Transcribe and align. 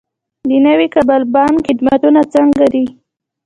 د 0.49 0.51
نوي 0.65 0.87
کابل 0.95 1.21
بانک 1.35 1.57
خدمتونه 1.67 2.21
څنګه 2.33 2.65
دي؟ 2.73 2.85